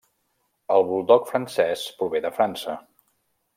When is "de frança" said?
2.27-2.77